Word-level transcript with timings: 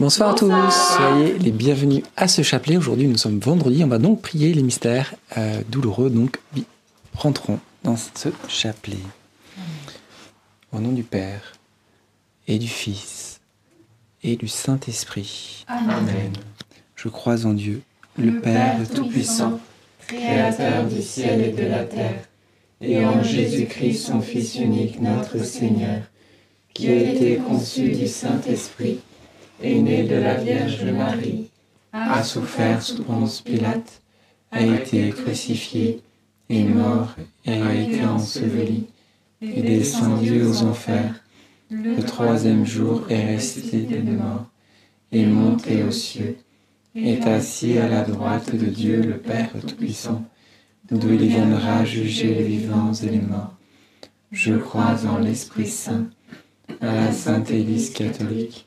Bonsoir, 0.00 0.30
à 0.30 0.34
tous, 0.34 0.50
soyez 0.96 1.38
les 1.38 1.50
bienvenus 1.50 2.02
à 2.16 2.26
ce 2.26 2.40
chapelet. 2.40 2.78
Aujourd'hui, 2.78 3.06
nous 3.06 3.18
sommes 3.18 3.38
vendredi, 3.38 3.84
on 3.84 3.86
va 3.86 3.98
donc 3.98 4.22
prier 4.22 4.54
les 4.54 4.62
mystères 4.62 5.14
euh, 5.36 5.60
douloureux. 5.68 6.08
Donc, 6.08 6.38
rentrons 7.14 7.58
dans 7.84 7.96
ce 7.96 8.30
chapelet. 8.48 8.96
Au 10.72 10.78
nom 10.78 10.92
du 10.92 11.02
Père 11.02 11.52
et 12.48 12.58
du 12.58 12.66
Fils 12.66 13.40
et 14.22 14.36
du 14.36 14.48
Saint-Esprit. 14.48 15.66
Amen. 15.68 16.32
Je 16.96 17.08
crois 17.10 17.44
en 17.44 17.52
Dieu, 17.52 17.82
le, 18.16 18.40
Père 18.40 18.78
Tout-Puissant, 18.94 19.60
Créateur 20.06 20.86
du 20.86 21.02
ciel 21.02 21.42
et 21.42 21.52
de 21.52 21.66
la 21.66 21.84
terre, 21.84 22.24
et 22.80 23.04
en 23.04 23.22
Jésus-Christ, 23.22 23.98
son 23.98 24.22
Fils 24.22 24.54
unique, 24.54 24.98
notre 24.98 25.44
Seigneur, 25.44 26.00
qui 26.72 26.88
a 26.88 26.94
été 26.94 27.36
conçu 27.36 27.90
du 27.90 28.08
Saint-Esprit 28.08 29.00
est 29.62 29.80
né 29.80 30.04
de 30.04 30.16
la 30.16 30.34
Vierge 30.34 30.84
Marie, 30.84 31.50
a 31.92 32.22
souffert 32.22 32.82
sous 32.82 33.02
Ponce 33.02 33.40
Pilate, 33.40 34.00
a 34.50 34.62
été 34.62 35.10
crucifié, 35.10 36.00
est 36.48 36.64
mort 36.64 37.14
et 37.44 37.60
a 37.60 37.74
été 37.74 38.04
enseveli, 38.04 38.86
est 39.42 39.62
descendu 39.62 40.42
aux 40.42 40.62
enfers. 40.62 41.22
Le 41.70 42.02
troisième 42.02 42.64
jour 42.66 43.04
est 43.08 43.26
resté 43.26 43.80
des 43.82 44.00
morts, 44.00 44.46
est 45.12 45.26
monté 45.26 45.84
aux 45.84 45.92
cieux, 45.92 46.36
est 46.96 47.24
assis 47.26 47.78
à 47.78 47.88
la 47.88 48.02
droite 48.02 48.54
de 48.54 48.66
Dieu 48.66 49.02
le 49.02 49.18
Père 49.18 49.50
Tout-Puissant, 49.60 50.24
d'où 50.90 51.12
il 51.12 51.26
viendra 51.26 51.84
juger 51.84 52.34
les 52.34 52.44
vivants 52.44 52.92
et 52.92 53.10
les 53.10 53.20
morts. 53.20 53.54
Je 54.32 54.54
crois 54.54 54.96
en 55.06 55.18
l'Esprit 55.18 55.68
Saint, 55.68 56.06
à 56.80 56.94
la 56.94 57.12
Sainte 57.12 57.50
Église 57.50 57.90
catholique 57.90 58.66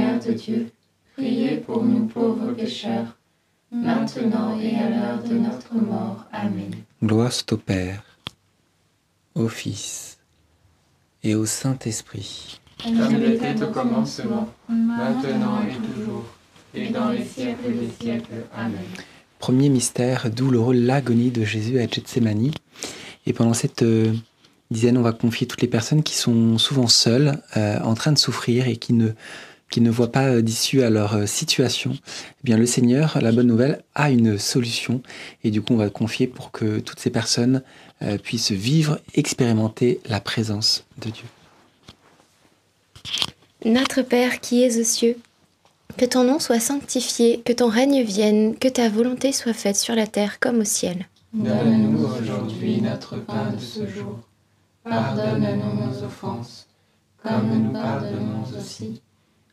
de 0.25 0.33
Dieu, 0.33 0.71
priez 1.15 1.57
pour 1.57 1.83
nous 1.83 2.05
pauvres 2.07 2.53
pécheurs, 2.53 3.17
maintenant 3.71 4.59
et 4.59 4.75
à 4.75 4.89
l'heure 4.89 5.23
de 5.23 5.35
notre 5.35 5.73
mort. 5.75 6.25
Amen. 6.31 6.71
Gloire 7.03 7.31
au 7.51 7.57
Père, 7.57 8.03
au 9.35 9.47
Fils 9.47 10.17
et 11.23 11.35
au 11.35 11.45
Saint-Esprit. 11.45 12.59
Comme 12.83 13.15
il 13.15 13.33
était 13.33 13.61
au 13.63 13.67
commencement, 13.67 14.49
maintenant 14.67 15.61
et 15.63 15.75
toujours, 15.75 16.25
et 16.73 16.89
dans 16.89 17.09
les 17.09 17.23
siècles 17.23 17.73
des 17.73 17.89
siècles. 18.03 18.45
Amen. 18.55 18.79
Premier 19.39 19.69
mystère 19.69 20.29
douloureux, 20.29 20.75
l'agonie 20.75 21.31
de 21.31 21.43
Jésus 21.43 21.79
à 21.79 21.87
Gethsemane. 21.87 22.51
Et 23.25 23.33
pendant 23.33 23.53
cette 23.53 23.83
euh, 23.83 24.13
dizaine, 24.71 24.97
on 24.97 25.01
va 25.01 25.13
confier 25.13 25.47
toutes 25.47 25.61
les 25.61 25.67
personnes 25.67 26.03
qui 26.03 26.15
sont 26.15 26.57
souvent 26.57 26.87
seules, 26.87 27.39
euh, 27.57 27.79
en 27.81 27.93
train 27.93 28.11
de 28.11 28.17
souffrir 28.17 28.67
et 28.67 28.77
qui 28.77 28.93
ne, 28.93 29.09
qui 29.71 29.81
ne 29.81 29.89
voient 29.89 30.11
pas 30.11 30.27
euh, 30.27 30.41
d'issue 30.41 30.83
à 30.83 30.91
leur 30.91 31.15
euh, 31.15 31.25
situation. 31.25 31.93
Eh 31.95 32.43
bien, 32.43 32.57
le 32.57 32.67
Seigneur, 32.67 33.17
la 33.19 33.31
bonne 33.31 33.47
nouvelle, 33.47 33.83
a 33.95 34.11
une 34.11 34.37
solution. 34.37 35.01
Et 35.43 35.49
du 35.49 35.63
coup, 35.63 35.73
on 35.73 35.77
va 35.77 35.89
confier 35.89 36.27
pour 36.27 36.51
que 36.51 36.79
toutes 36.79 36.99
ces 36.99 37.09
personnes 37.09 37.63
puissent 38.23 38.51
vivre, 38.51 38.99
expérimenter 39.13 39.99
la 40.07 40.19
présence 40.19 40.85
de 40.97 41.11
Dieu. 41.11 41.25
Notre 43.63 44.01
Père 44.01 44.39
qui 44.39 44.63
es 44.63 44.79
aux 44.79 44.83
cieux, 44.83 45.17
que 45.97 46.05
ton 46.05 46.23
nom 46.23 46.39
soit 46.39 46.59
sanctifié, 46.59 47.41
que 47.45 47.53
ton 47.53 47.69
règne 47.69 48.01
vienne, 48.01 48.55
que 48.57 48.67
ta 48.67 48.89
volonté 48.89 49.31
soit 49.31 49.53
faite 49.53 49.75
sur 49.75 49.93
la 49.93 50.07
terre 50.07 50.39
comme 50.39 50.61
au 50.61 50.65
ciel. 50.65 51.05
Donne-nous 51.31 52.05
aujourd'hui 52.05 52.81
notre 52.81 53.17
pain 53.17 53.51
de 53.51 53.59
ce 53.59 53.87
jour 53.87 54.19
Pardonne-nous 54.83 55.85
nos 55.85 56.03
offenses, 56.03 56.67
comme 57.21 57.65
nous 57.65 57.71
pardonnons 57.71 58.43
aussi 58.57 59.01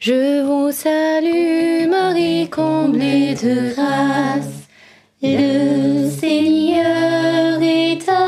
Je 0.00 0.42
vous 0.42 0.70
salue 0.70 1.88
Marie, 1.90 2.48
comblée 2.48 3.34
de 3.34 3.74
grâce, 3.74 4.68
le 5.20 6.08
Seigneur 6.08 7.60
est 7.60 8.08
avec 8.08 8.27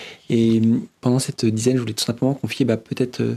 Et 0.33 0.61
pendant 1.01 1.19
cette 1.19 1.45
dizaine, 1.45 1.75
je 1.75 1.81
voulais 1.81 1.93
tout 1.93 2.05
simplement 2.05 2.33
confier 2.33 2.63
bah, 2.63 2.77
peut-être 2.77 3.19
euh, 3.19 3.35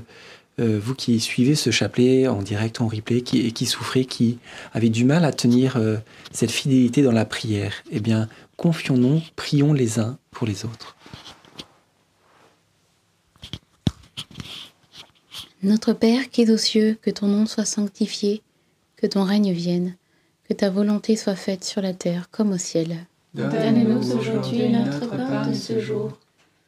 euh, 0.61 0.79
vous 0.81 0.95
qui 0.95 1.19
suivez 1.19 1.57
ce 1.57 1.73
chapelet 1.73 2.29
en 2.29 2.41
direct, 2.41 2.81
en 2.81 2.87
replay, 2.87 3.23
qui, 3.23 3.41
et 3.41 3.51
qui 3.51 3.67
souffrez, 3.67 4.05
qui 4.05 4.39
avez 4.73 4.91
du 4.91 5.05
mal 5.05 5.25
à 5.25 5.33
tenir 5.33 5.77
euh, 5.77 5.97
cette 6.31 6.53
fidélité 6.53 7.03
dans 7.03 7.11
la 7.11 7.25
prière. 7.25 7.73
Eh 7.91 7.99
bien, 7.99 8.29
confions-nous, 8.57 9.21
prions 9.35 9.73
les 9.73 9.99
uns 9.99 10.19
pour 10.31 10.47
les 10.47 10.65
autres. 10.65 10.95
Notre 15.65 15.95
Père 15.95 16.31
qui 16.31 16.43
es 16.43 16.51
aux 16.53 16.57
cieux, 16.57 16.97
que 17.03 17.11
ton 17.11 17.27
nom 17.27 17.47
soit 17.47 17.65
sanctifié, 17.65 18.41
que 18.95 19.09
ton 19.09 19.25
règne 19.25 19.51
vienne, 19.51 19.97
que 20.49 20.55
ta 20.55 20.71
volonté 20.71 21.17
soit 21.17 21.35
faite 21.35 21.65
sur 21.65 21.83
la 21.83 21.93
terre 21.93 22.29
comme 22.31 22.53
au 22.53 22.59
ciel. 22.59 22.99
Donne-nous 23.35 24.13
aujourd'hui 24.13 24.69
notre 24.69 25.09
pain 25.09 25.49
de 25.49 25.55
ce 25.55 25.81
jour. 25.81 26.13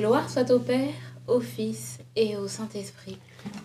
Gloire 0.00 0.30
soit 0.30 0.50
au 0.50 0.58
Père, 0.58 0.94
au 1.26 1.40
Fils 1.40 1.98
et 2.16 2.34
au 2.38 2.48
Saint-Esprit. 2.48 3.18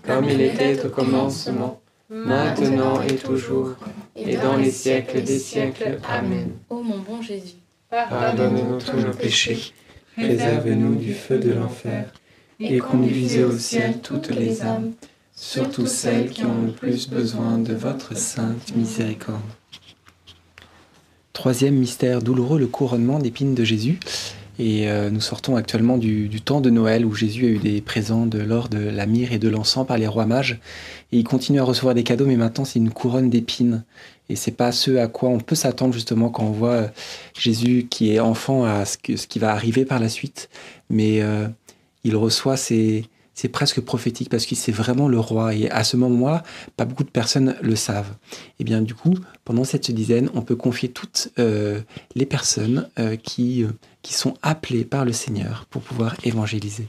Comme 0.06 0.30
il 0.30 0.42
était 0.42 0.86
au 0.86 0.89
commencement, 0.89 1.80
maintenant 2.10 3.01
et 3.01 3.15
toujours, 3.15 3.75
et 4.18 4.36
dans 4.36 4.58
les 4.58 4.70
siècles 4.70 5.24
des 5.24 5.39
siècles. 5.39 5.98
Amen. 6.06 6.51
Ô 6.70 6.84
mon 6.84 7.00
bon 7.00 7.22
Jésus, 7.22 7.56
Pardonne-nous 7.89 8.80
tous 8.80 8.98
nos 8.98 9.13
péchés, 9.13 9.72
préserve-nous 10.18 10.96
du 10.96 11.13
feu 11.13 11.39
de 11.39 11.54
l'enfer, 11.54 12.12
et 12.60 12.80
conduisez 12.80 13.46
au 13.46 13.58
ciel 13.58 14.01
toutes 14.01 14.32
les 14.32 14.62
âmes, 14.62 14.92
surtout 15.34 15.88
celles 15.88 16.32
qui 16.32 16.44
ont 16.44 16.63
le 16.65 16.74
plus 16.74 17.10
besoin 17.10 17.60
de 17.60 17.74
votre 17.74 18.18
sainte 18.18 18.75
miséricorde. 18.75 19.39
Troisième 21.32 21.75
mystère 21.75 22.22
douloureux, 22.22 22.60
le 22.60 22.68
couronnement 22.68 23.20
d'épines 23.20 23.56
de 23.56 23.63
Jésus. 23.63 24.00
Et 24.58 24.90
euh, 24.90 25.10
nous 25.10 25.20
sortons 25.20 25.56
actuellement 25.58 25.98
du, 25.98 26.30
du 26.30 26.42
temps 26.42 26.62
de 26.62 26.70
Noël 26.70 27.06
où 27.06 27.14
Jésus 27.14 27.46
a 27.46 27.50
eu 27.50 27.58
des 27.58 27.82
présents 27.82 28.26
de 28.26 28.40
l'or, 28.40 28.70
de 28.70 28.78
la 28.78 29.06
myrrhe 29.06 29.34
et 29.34 29.40
de 29.40 29.50
l'encens 29.50 29.86
par 29.86 29.98
les 29.98 30.08
rois 30.08 30.26
mages. 30.26 30.60
Et 31.12 31.18
il 31.18 31.24
continue 31.24 31.60
à 31.60 31.64
recevoir 31.64 31.94
des 31.94 32.04
cadeaux, 32.04 32.26
mais 32.26 32.38
maintenant 32.38 32.66
c'est 32.66 32.80
une 32.80 32.92
couronne 32.92 33.30
d'épines. 33.30 33.84
Et 34.30 34.36
c'est 34.36 34.52
pas 34.52 34.72
ce 34.72 34.98
à 34.98 35.08
quoi 35.08 35.30
on 35.30 35.40
peut 35.40 35.56
s'attendre 35.56 35.94
justement 35.94 36.30
quand 36.30 36.44
on 36.44 36.52
voit 36.52 36.70
euh, 36.70 36.88
Jésus 37.38 37.88
qui 37.90 38.14
est 38.14 38.20
enfant 38.20 38.64
à 38.64 38.86
ce, 38.86 38.98
que, 38.98 39.18
ce 39.18 39.28
qui 39.28 39.40
va 39.40 39.52
arriver 39.52 39.86
par 39.86 40.00
la 40.00 40.10
suite. 40.10 40.50
Mais 40.90 41.22
euh, 41.22 41.48
il 42.04 42.16
reçoit 42.16 42.58
ces, 42.58 43.06
c'est 43.36 43.50
presque 43.50 43.82
prophétique 43.82 44.30
parce 44.30 44.46
qu'il 44.46 44.58
c'est 44.58 44.72
vraiment 44.72 45.08
le 45.08 45.20
roi. 45.20 45.54
Et 45.54 45.70
à 45.70 45.84
ce 45.84 45.98
moment-là, 45.98 46.42
pas 46.77 46.86
beaucoup 46.86 47.04
de 47.04 47.10
personnes 47.10 47.56
le 47.62 47.75
savent. 47.75 48.15
Et 48.60 48.63
bien 48.63 48.82
du 48.82 48.96
coup, 48.96 49.13
pendant 49.44 49.65
cette 49.65 49.92
dizaine, 49.92 50.30
on 50.34 50.42
peut 50.42 50.56
confier 50.56 50.89
toutes 50.89 51.30
euh, 51.38 51.82
les 52.15 52.25
personnes 52.25 52.89
euh, 52.98 53.18
qui, 53.18 53.63
euh, 53.63 53.72
qui 54.01 54.13
sont 54.13 54.36
appelées 54.42 54.86
par 54.86 55.06
le 55.06 55.12
Seigneur 55.12 55.65
pour 55.70 55.82
pouvoir 55.82 56.15
évangéliser. 56.24 56.88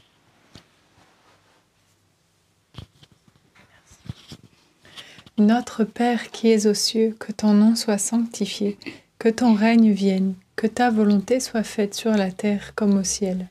Notre 5.38 5.84
Père 5.84 6.30
qui 6.30 6.50
es 6.50 6.66
aux 6.66 6.74
cieux, 6.74 7.14
que 7.18 7.30
ton 7.30 7.52
nom 7.52 7.74
soit 7.74 7.98
sanctifié, 7.98 8.78
que 9.18 9.28
ton 9.28 9.52
règne 9.52 9.92
vienne, 9.92 10.34
que 10.54 10.66
ta 10.66 10.90
volonté 10.90 11.40
soit 11.40 11.64
faite 11.64 11.94
sur 11.94 12.12
la 12.12 12.30
terre 12.30 12.74
comme 12.74 12.96
au 12.96 13.04
ciel. 13.04 13.50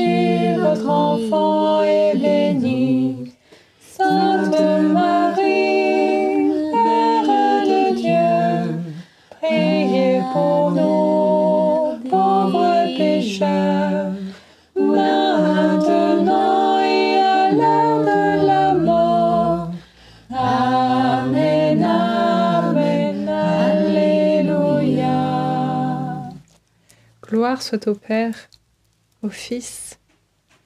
votre 0.61 0.89
enfant, 0.89 1.81
est 1.83 2.15
béni. 2.15 3.33
Sainte 3.79 4.59
Marie, 4.93 6.45
Mère 6.73 7.29
de 7.71 7.83
Dieu, 7.95 8.75
priez 9.39 10.21
pour 10.33 10.71
nous, 10.71 11.99
pauvres 12.09 12.97
pécheurs, 12.97 14.11
maintenant 14.75 16.79
et 16.79 17.19
à 17.19 17.51
l'heure 17.51 18.01
de 18.11 18.23
la 18.47 18.73
mort. 18.73 19.67
Amen, 20.31 21.83
Amen, 21.83 23.27
Alléluia. 23.67 25.19
Gloire 27.27 27.61
soit 27.61 27.87
au 27.87 27.95
Père, 27.95 28.35
au 29.23 29.29
Fils 29.29 29.97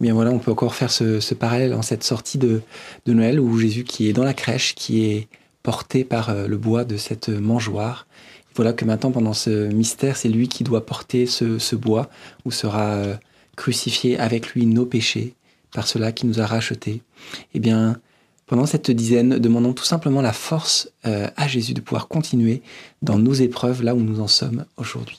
Bien 0.00 0.14
voilà, 0.14 0.30
on 0.30 0.38
peut 0.38 0.50
encore 0.50 0.74
faire 0.74 0.90
ce, 0.90 1.20
ce 1.20 1.34
parallèle 1.34 1.72
en 1.72 1.82
cette 1.82 2.04
sortie 2.04 2.38
de, 2.38 2.62
de 3.06 3.12
Noël 3.12 3.38
où 3.40 3.58
Jésus 3.58 3.84
qui 3.84 4.08
est 4.08 4.12
dans 4.12 4.24
la 4.24 4.34
crèche, 4.34 4.74
qui 4.74 5.04
est 5.04 5.28
porté 5.62 6.04
par 6.04 6.30
euh, 6.30 6.46
le 6.46 6.56
bois 6.56 6.84
de 6.84 6.96
cette 6.96 7.28
mangeoire. 7.28 8.06
Voilà 8.54 8.72
que 8.72 8.84
maintenant, 8.84 9.10
pendant 9.10 9.32
ce 9.32 9.68
mystère, 9.68 10.16
c'est 10.16 10.28
lui 10.28 10.48
qui 10.48 10.62
doit 10.62 10.86
porter 10.86 11.26
ce, 11.26 11.58
ce 11.58 11.74
bois 11.74 12.08
où 12.44 12.52
sera 12.52 12.92
euh, 12.92 13.14
crucifié 13.56 14.18
avec 14.18 14.50
lui 14.50 14.66
nos 14.66 14.86
péchés, 14.86 15.34
par 15.72 15.88
cela 15.88 16.12
qui 16.12 16.26
nous 16.26 16.40
a 16.40 16.46
rachetés. 16.46 17.02
Eh 17.54 17.60
bien, 17.60 17.96
pendant 18.46 18.66
cette 18.66 18.90
dizaine, 18.90 19.38
demandons 19.38 19.72
tout 19.72 19.84
simplement 19.84 20.20
la 20.20 20.32
force 20.32 20.90
euh, 21.06 21.28
à 21.36 21.48
Jésus 21.48 21.72
de 21.72 21.80
pouvoir 21.80 22.08
continuer 22.08 22.62
dans 23.02 23.18
nos 23.18 23.32
épreuves 23.32 23.82
là 23.82 23.94
où 23.94 24.00
nous 24.00 24.20
en 24.20 24.28
sommes 24.28 24.66
aujourd'hui. 24.76 25.18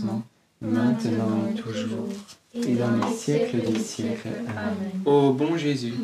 Commencement, 0.00 0.22
maintenant 0.60 1.48
et 1.50 1.54
toujours, 1.54 2.08
et 2.54 2.74
dans 2.74 2.96
les 2.96 3.14
siècles 3.14 3.60
des 3.60 3.78
siècles. 3.78 4.28
Amen. 4.48 5.02
Ô 5.04 5.32
bon 5.32 5.56
Jésus, 5.56 5.94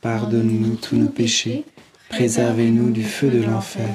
Pardonne-nous 0.00 0.76
tous 0.76 0.96
nos 0.96 1.08
péchés, 1.08 1.64
préservez-nous 2.10 2.90
du 2.90 3.04
feu 3.04 3.30
de 3.30 3.42
l'enfer, 3.42 3.88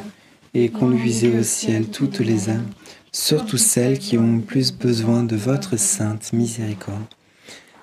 et 0.53 0.69
conduisez 0.69 1.37
au 1.37 1.43
ciel 1.43 1.87
toutes 1.87 2.19
les 2.19 2.49
âmes, 2.49 2.67
surtout 3.11 3.57
celles 3.57 3.99
qui 3.99 4.17
ont 4.17 4.37
le 4.37 4.41
plus 4.41 4.71
besoin 4.71 5.23
de 5.23 5.35
votre 5.35 5.77
sainte 5.77 6.33
miséricorde. 6.33 7.03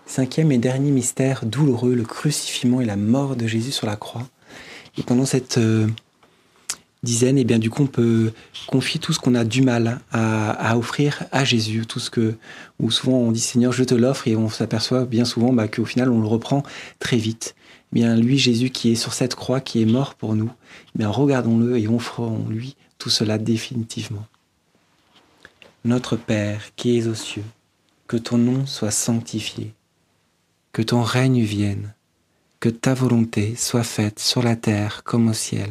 Cinquième 0.06 0.50
et 0.50 0.58
dernier 0.58 0.90
mystère 0.90 1.44
douloureux, 1.46 1.94
le 1.94 2.02
crucifixion 2.02 2.80
et 2.80 2.84
la 2.84 2.96
mort 2.96 3.36
de 3.36 3.46
Jésus 3.46 3.70
sur 3.70 3.86
la 3.86 3.96
croix. 3.96 4.26
Et 4.98 5.04
pendant 5.04 5.24
cette 5.24 5.58
euh, 5.58 5.86
dizaine, 7.02 7.38
et 7.38 7.44
bien 7.44 7.58
du 7.58 7.70
coup, 7.70 7.84
on 7.84 7.86
peut 7.86 8.32
confier 8.66 9.00
tout 9.00 9.12
ce 9.12 9.18
qu'on 9.18 9.34
a 9.34 9.44
du 9.44 9.62
mal 9.62 10.00
à, 10.12 10.76
offrir 10.76 11.24
à 11.32 11.44
Jésus, 11.44 11.86
tout 11.86 12.00
ce 12.00 12.10
que, 12.10 12.34
où 12.78 12.90
souvent 12.90 13.18
on 13.18 13.32
dit 13.32 13.40
Seigneur, 13.40 13.72
je 13.72 13.84
te 13.84 13.94
l'offre, 13.94 14.28
et 14.28 14.36
on 14.36 14.48
s'aperçoit 14.48 15.04
bien 15.04 15.24
souvent 15.24 15.52
bah, 15.52 15.68
qu'au 15.68 15.84
final, 15.84 16.10
on 16.10 16.20
le 16.20 16.26
reprend 16.26 16.62
très 16.98 17.16
vite. 17.16 17.54
Eh 17.92 17.96
bien 17.96 18.16
lui, 18.16 18.38
Jésus 18.38 18.70
qui 18.70 18.92
est 18.92 18.96
sur 18.96 19.14
cette 19.14 19.34
croix, 19.34 19.60
qui 19.60 19.82
est 19.82 19.86
mort 19.86 20.14
pour 20.14 20.34
nous, 20.34 20.50
eh 20.98 21.04
regardons-le 21.04 21.78
et 21.78 21.88
offrons-lui 21.88 22.76
tout 22.98 23.10
cela 23.10 23.38
définitivement. 23.38 24.26
Notre 25.84 26.16
Père 26.16 26.74
qui 26.76 26.98
es 26.98 27.06
aux 27.06 27.14
cieux, 27.14 27.44
que 28.06 28.18
ton 28.18 28.38
nom 28.38 28.66
soit 28.66 28.90
sanctifié, 28.90 29.72
que 30.72 30.82
ton 30.82 31.02
règne 31.02 31.42
vienne, 31.42 31.94
que 32.60 32.68
ta 32.68 32.92
volonté 32.92 33.56
soit 33.56 33.82
faite 33.82 34.18
sur 34.18 34.42
la 34.42 34.56
terre 34.56 35.02
comme 35.04 35.28
au 35.28 35.32
ciel. 35.32 35.70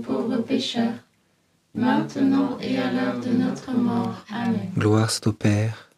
pécheurs, 0.51 0.99
maintenant 1.73 2.57
et 2.59 2.77
à 2.77 2.91
l'heure 2.91 3.19
de 3.21 3.29
notre 3.29 3.71
mort. 3.71 4.25
Amen. 4.29 4.69
Gloire 4.77 5.09
soit 5.09 5.27
au 5.27 5.31
Père, 5.31 5.89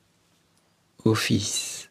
au 1.03 1.15
Fils 1.15 1.89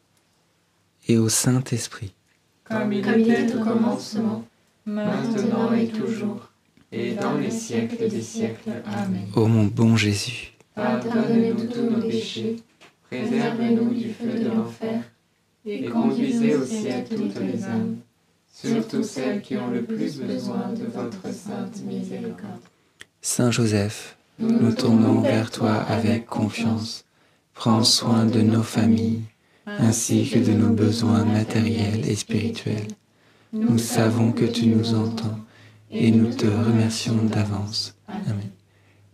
et 1.08 1.18
au 1.18 1.28
Saint-Esprit. 1.28 2.14
Comme 2.62 2.92
il 2.92 3.02
Comme 3.02 3.18
il 3.18 3.30
était 3.30 3.42
était 3.42 3.56
au 3.56 3.64
commencement, 3.64 4.44
maintenant 4.86 5.72
et 5.72 5.88
toujours, 5.88 6.50
et 6.92 7.14
dans 7.14 7.36
les 7.36 7.50
siècles 7.50 8.08
des 8.08 8.22
siècles. 8.22 8.70
Amen. 8.86 9.26
Ô 9.34 9.48
mon 9.48 9.64
bon 9.64 9.96
Jésus, 9.96 10.52
pardonnez-nous 10.76 11.66
tous 11.66 11.90
nos 11.90 12.00
péchés, 12.00 12.56
préservez-nous 13.10 13.92
du 13.92 14.10
feu 14.10 14.38
de 14.38 14.50
l'enfer, 14.50 15.02
et 15.66 15.84
conduisez 15.86 16.54
au 16.54 16.64
ciel 16.64 17.04
toutes 17.08 17.40
les 17.40 17.64
âmes, 17.64 17.96
surtout 18.52 19.02
celles 19.02 19.40
qui 19.40 19.56
ont 19.56 19.70
le 19.70 19.82
plus 19.82 20.18
besoin 20.18 20.72
de 20.72 20.84
votre 20.84 21.34
sainte 21.34 21.82
miséricorde. 21.84 22.60
Saint 23.20 23.50
Joseph, 23.50 24.16
nous 24.38 24.72
tournons 24.72 25.20
vers 25.20 25.50
toi 25.50 25.74
avec 25.74 26.26
confiance. 26.26 27.04
Prends 27.54 27.84
soin 27.84 28.26
de 28.26 28.40
nos 28.40 28.62
familles, 28.62 29.22
ainsi 29.66 30.28
que 30.28 30.38
de 30.38 30.52
nos 30.52 30.70
besoins 30.70 31.24
matériels 31.24 32.08
et 32.08 32.16
spirituels. 32.16 32.88
Nous 33.52 33.78
savons 33.78 34.32
que 34.32 34.44
tu 34.44 34.66
nous 34.66 34.94
entends 34.94 35.38
et 35.90 36.10
nous 36.10 36.32
te 36.32 36.46
remercions 36.46 37.22
d'avance. 37.24 37.94
Amen. 38.08 38.50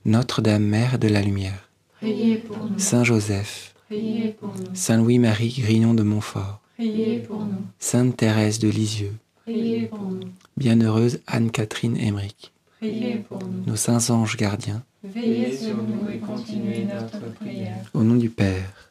Notre-Dame, 0.05 0.65
Mère 0.65 0.99
de 0.99 1.09
la 1.09 1.21
Lumière, 1.21 1.69
priez 1.97 2.37
pour 2.37 2.57
nous, 2.57 2.79
Saint 2.79 3.05
Joseph, 3.05 3.75
priez 3.89 4.29
pour 4.29 4.55
nous, 4.55 4.75
Saint 4.75 4.97
Louis-Marie 4.97 5.55
Grignon 5.59 5.93
de 5.93 6.03
Montfort, 6.03 6.61
priez 6.77 7.19
pour 7.19 7.41
nous, 7.41 7.63
Sainte 7.79 8.17
Thérèse 8.17 8.59
de 8.61 8.69
Lisieux, 8.69 9.13
priez 9.49 9.87
pour 9.87 10.01
nous, 10.03 10.29
Bienheureuse 10.57 11.21
Anne-Catherine 11.27 11.97
Emmerich, 11.97 12.53
priez 12.79 13.17
pour 13.29 13.43
nous. 13.43 13.65
nos 13.67 13.77
saints 13.77 14.11
anges 14.11 14.37
gardiens, 14.37 14.83
Veillez 15.03 15.57
sur 15.57 15.77
nous 15.83 16.09
et 16.11 16.19
continuez 16.19 16.85
notre 16.85 17.33
prière. 17.35 17.77
au 17.95 18.03
nom 18.03 18.17
du 18.17 18.29
Père 18.31 18.91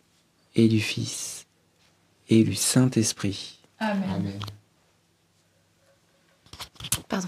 et 0.56 0.68
du 0.68 0.80
Fils 0.80 1.46
et 2.30 2.44
du 2.44 2.56
Saint-Esprit. 2.56 3.60
Amen. 3.80 4.04
Amen. 4.16 4.40
Pardon. 7.08 7.28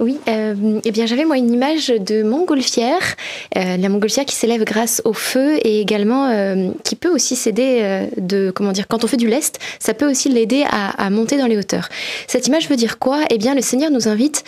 Oui, 0.00 0.18
euh, 0.28 0.80
eh 0.84 0.90
bien 0.90 1.06
j'avais 1.06 1.24
moi 1.24 1.38
une 1.38 1.52
image 1.52 1.86
de 1.86 2.24
montgolfière, 2.24 3.14
euh, 3.56 3.76
la 3.76 3.88
montgolfière 3.88 4.24
qui 4.24 4.34
s'élève 4.34 4.64
grâce 4.64 5.00
au 5.04 5.12
feu 5.12 5.58
et 5.64 5.80
également 5.80 6.28
euh, 6.30 6.70
qui 6.82 6.96
peut 6.96 7.10
aussi 7.10 7.36
s'aider 7.36 8.08
de 8.16 8.50
comment 8.50 8.72
dire 8.72 8.88
quand 8.88 9.04
on 9.04 9.06
fait 9.06 9.16
du 9.16 9.28
lest, 9.28 9.60
ça 9.78 9.94
peut 9.94 10.10
aussi 10.10 10.28
l'aider 10.28 10.64
à, 10.68 11.10
monter 11.10 11.36
dans 11.36 11.46
les 11.46 11.56
hauteurs. 11.56 11.88
Cette 12.26 12.48
image 12.48 12.68
veut 12.68 12.76
dire 12.76 12.98
quoi? 12.98 13.20
Eh 13.30 13.38
bien 13.38 13.54
le 13.54 13.60
Seigneur 13.60 13.90
nous 13.90 14.08
invite, 14.08 14.42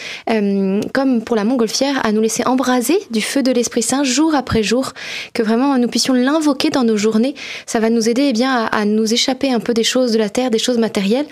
comme 0.93 1.23
pour 1.23 1.37
la 1.37 1.45
montgolfière, 1.45 2.05
à 2.05 2.13
nous 2.13 2.21
laisser 2.21 2.45
embraser 2.45 2.99
du 3.11 3.21
feu 3.21 3.43
de 3.43 3.53
l'Esprit 3.53 3.83
Saint 3.83 4.05
jour 4.05 4.35
après 4.35 4.63
jour, 4.63 4.93
que 5.33 5.43
vraiment 5.43 5.79
nous 5.79 5.89
puissions 5.89 6.15
l'invoquer 6.15 6.71
dans 6.71 6.85
nos 6.85 6.97
journées. 6.97 7.35
Ça 7.67 7.79
va 7.79 7.91
nous 7.91 8.09
aider 8.09 8.27
eh 8.29 8.33
bien 8.33 8.69
à, 8.73 8.85
nous 8.85 9.13
échapper 9.13 9.53
un 9.53 9.61
peu 9.61 9.75
des 9.75 9.85
choses 9.85 10.13
de 10.13 10.19
la 10.19 10.29
terre, 10.29 10.51
des 10.51 10.59
choses 10.59 10.79
matérielles. 10.79 11.27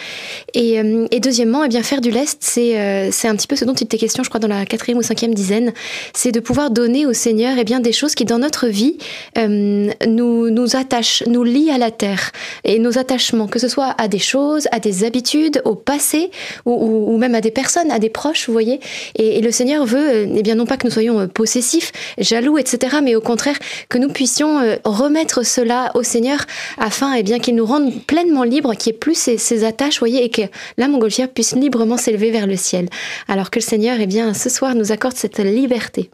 Et, 0.53 0.81
deuxièmement, 1.20 1.64
eh 1.64 1.68
bien 1.68 1.83
faire 1.83 2.00
du 2.00 2.11
lest, 2.11 2.38
c'est 2.42 2.77
un 2.77 3.37
petit 3.37 3.46
peu 3.46 3.57
ce 3.57 3.64
dont 3.64 3.74
il 3.74 3.85
était 3.85 4.03
questions, 4.04 4.22
je 4.22 4.28
crois, 4.28 4.38
dans 4.38 4.48
la 4.48 4.66
quatrième 4.66 4.98
ou 4.98 5.02
cinquième 5.02 5.32
dizaine, 5.32 5.72
c'est 6.12 6.30
de 6.30 6.38
pouvoir 6.38 6.70
donner 6.70 7.06
au 7.06 7.14
Seigneur 7.14 7.54
eh 7.58 7.64
bien, 7.64 7.80
des 7.80 7.92
choses 7.92 8.14
qui, 8.14 8.26
dans 8.26 8.38
notre 8.38 8.66
vie, 8.66 8.98
euh, 9.38 9.90
nous, 10.06 10.50
nous 10.50 10.76
attachent, 10.76 11.22
nous 11.26 11.42
lient 11.42 11.70
à 11.70 11.78
la 11.78 11.90
terre. 11.90 12.32
Et 12.64 12.78
nos 12.78 12.98
attachements, 12.98 13.46
que 13.46 13.58
ce 13.58 13.66
soit 13.66 13.94
à 13.96 14.06
des 14.08 14.18
choses, 14.18 14.68
à 14.72 14.80
des 14.80 15.04
habitudes, 15.04 15.62
au 15.64 15.74
passé, 15.74 16.30
ou, 16.66 17.16
même 17.16 17.34
à 17.34 17.40
des 17.40 17.50
personnes, 17.50 17.90
à 17.90 17.98
des 17.98 18.10
proches, 18.10 18.46
vous 18.46 18.52
voyez. 18.52 18.78
Et, 19.16 19.40
le 19.40 19.50
Seigneur 19.50 19.86
veut, 19.86 20.08
euh, 20.10 20.34
eh 20.36 20.42
bien, 20.42 20.54
non 20.54 20.66
pas 20.66 20.76
que 20.76 20.86
nous 20.86 20.92
soyons 20.92 21.20
euh, 21.20 21.26
possessifs, 21.26 21.90
jaloux, 22.18 22.58
etc., 22.58 22.98
mais 23.02 23.14
au 23.14 23.22
contraire, 23.22 23.56
que 23.88 23.96
nous 23.96 24.08
puissions 24.08 24.60
remettre 24.84 25.46
cela 25.46 25.90
au 25.94 26.02
Seigneur 26.02 26.40
afin 26.76 27.14
eh 27.14 27.22
bien, 27.22 27.38
qu'il 27.38 27.54
nous 27.54 27.64
rende 27.64 27.90
pleinement 28.06 28.42
libres, 28.42 28.74
qu'il 28.74 28.92
n'y 28.92 28.96
ait 28.96 28.98
plus 28.98 29.16
ces, 29.16 29.38
ces 29.38 29.64
attaches, 29.64 29.94
vous 29.94 30.06
voyez, 30.06 30.24
et 30.24 30.30
que 30.30 30.42
la 30.76 30.88
montgolfière 30.88 31.30
puisse 31.30 31.54
librement 31.54 31.96
s'élever 31.96 32.30
vers 32.30 32.46
le 32.46 32.56
ciel. 32.56 32.88
Alors 33.28 33.50
que 33.50 33.58
le 33.58 33.64
Seigneur, 33.64 33.93
eh 34.00 34.07
bien, 34.07 34.35
ce 34.35 34.48
soir, 34.48 34.74
nous 34.74 34.92
accorde 34.92 35.16
cette 35.16 35.38
liberté. 35.38 36.11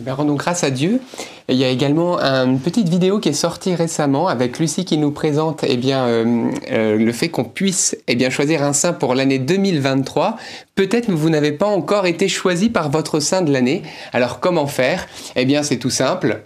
Ben, 0.00 0.14
rendons 0.14 0.36
grâce 0.36 0.62
à 0.62 0.70
Dieu. 0.70 1.00
il 1.48 1.56
y 1.56 1.64
a 1.64 1.68
également 1.70 2.20
une 2.20 2.60
petite 2.60 2.88
vidéo 2.88 3.18
qui 3.18 3.30
est 3.30 3.32
sortie 3.32 3.74
récemment 3.74 4.28
avec 4.28 4.60
Lucie 4.60 4.84
qui 4.84 4.96
nous 4.96 5.10
présente 5.10 5.64
eh 5.66 5.76
bien, 5.76 6.06
euh, 6.06 6.52
euh, 6.70 6.96
le 6.96 7.12
fait 7.12 7.30
qu'on 7.30 7.42
puisse 7.42 7.96
eh 8.06 8.14
bien, 8.14 8.30
choisir 8.30 8.62
un 8.62 8.72
saint 8.72 8.92
pour 8.92 9.16
l'année 9.16 9.40
2023. 9.40 10.36
Peut-être 10.76 11.06
que 11.06 11.12
vous 11.12 11.30
n'avez 11.30 11.50
pas 11.50 11.66
encore 11.66 12.06
été 12.06 12.28
choisi 12.28 12.70
par 12.70 12.90
votre 12.90 13.18
saint 13.18 13.42
de 13.42 13.52
l'année. 13.52 13.82
Alors 14.12 14.38
comment 14.38 14.68
faire? 14.68 15.08
Eh 15.34 15.44
bien 15.44 15.64
c'est 15.64 15.78
tout 15.78 15.90
simple. 15.90 16.42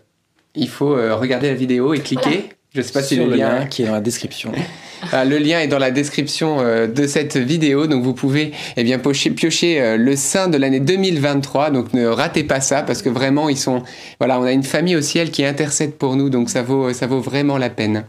Il 0.54 0.68
faut 0.68 0.96
euh, 0.96 1.14
regarder 1.14 1.48
la 1.48 1.54
vidéo 1.54 1.92
et 1.92 2.00
cliquer. 2.00 2.48
Je 2.74 2.80
ne 2.80 2.84
sais 2.84 2.92
pas 2.92 3.02
si 3.02 3.16
le, 3.16 3.26
lien, 3.26 3.66
qui 3.66 3.82
est 3.82 3.86
dans 3.86 3.92
la 3.92 4.00
description. 4.00 4.52
Ah, 5.10 5.24
le 5.24 5.38
lien 5.38 5.58
est 5.58 5.66
dans 5.66 5.80
la 5.80 5.90
description 5.90 6.60
euh, 6.60 6.86
de 6.86 7.08
cette 7.08 7.36
vidéo, 7.36 7.88
donc 7.88 8.04
vous 8.04 8.14
pouvez 8.14 8.52
eh 8.76 8.84
bien, 8.84 9.00
piocher, 9.00 9.82
euh, 9.82 9.96
le 9.96 10.14
sein 10.14 10.46
de 10.46 10.56
l'année 10.56 10.78
2023. 10.78 11.72
Donc 11.72 11.92
ne 11.92 12.06
ratez 12.06 12.44
pas 12.44 12.60
ça 12.60 12.84
parce 12.84 13.02
que 13.02 13.08
vraiment 13.08 13.48
ils 13.48 13.58
sont. 13.58 13.82
Voilà, 14.20 14.38
on 14.38 14.44
a 14.44 14.52
une 14.52 14.62
famille 14.62 14.94
au 14.94 15.00
ciel 15.00 15.32
qui 15.32 15.44
intercède 15.44 15.94
pour 15.94 16.14
nous, 16.14 16.30
donc 16.30 16.50
ça 16.50 16.62
vaut, 16.62 16.92
ça 16.92 17.08
vaut 17.08 17.18
vraiment 17.18 17.58
la 17.58 17.68
peine. 17.68 18.04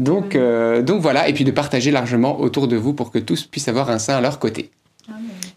Donc, 0.00 0.34
euh, 0.34 0.82
donc 0.82 1.00
voilà, 1.00 1.28
et 1.28 1.32
puis 1.32 1.44
de 1.44 1.52
partager 1.52 1.92
largement 1.92 2.40
autour 2.40 2.66
de 2.66 2.76
vous 2.76 2.94
pour 2.94 3.12
que 3.12 3.20
tous 3.20 3.44
puissent 3.44 3.68
avoir 3.68 3.88
un 3.88 4.00
sein 4.00 4.16
à 4.16 4.20
leur 4.20 4.40
côté. 4.40 4.70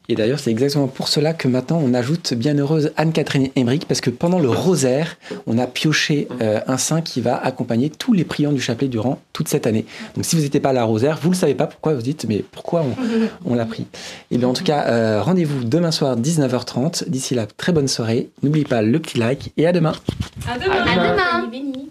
Et 0.10 0.16
d'ailleurs, 0.16 0.40
c'est 0.40 0.52
exactement 0.52 0.88
pour 0.88 1.10
cela 1.10 1.34
que 1.34 1.48
maintenant 1.48 1.82
on 1.84 1.94
ajoute 1.94 2.34
Bienheureuse 2.34 2.92
Anne-Catherine 2.96 3.50
Emmerich, 3.56 3.86
parce 3.88 4.00
que 4.00 4.10
pendant 4.10 4.40
le 4.40 4.50
rosaire, 4.50 5.18
on 5.48 5.58
a 5.58 5.68
pioché 5.68 6.28
euh, 6.42 6.60
un 6.68 6.78
saint 6.78 7.02
qui 7.02 7.20
va 7.20 7.36
accompagner 7.36 7.90
tous 7.90 8.14
les 8.14 8.24
priants 8.24 8.54
du 8.54 8.62
chapelet 8.62 8.88
durant 8.88 9.20
toute 9.34 9.50
cette 9.50 9.68
année. 9.68 9.86
Donc 10.16 10.24
si 10.24 10.36
vous 10.36 10.44
n'étiez 10.44 10.60
pas 10.60 10.70
à 10.70 10.74
la 10.74 10.86
rosaire, 10.86 11.20
vous 11.22 11.30
ne 11.30 11.34
le 11.34 11.40
savez 11.40 11.56
pas 11.56 11.68
pourquoi, 11.68 11.94
vous 11.94 12.02
dites, 12.02 12.26
mais 12.28 12.44
pourquoi 12.52 12.86
on, 13.46 13.56
l'a 13.56 13.66
pris? 13.66 13.84
Et 13.84 14.36
eh 14.36 14.38
bien 14.38 14.48
en 14.48 14.54
tout 14.54 14.64
cas, 14.64 14.86
euh, 14.88 15.22
rendez-vous 15.22 15.64
demain 15.64 15.92
soir 15.92 16.18
19h30. 16.18 17.10
D'ici 17.10 17.36
là, 17.36 17.46
très 17.46 17.74
bonne 17.74 17.88
soirée. 17.88 18.30
N'oubliez 18.44 18.66
pas 18.66 18.82
le 18.82 19.00
petit 19.00 19.18
like 19.18 19.52
et 19.58 19.68
à 19.68 19.74
demain. 19.74 19.94
À 20.48 20.58
demain. 20.58 20.76
À 20.76 21.42
demain. 21.48 21.88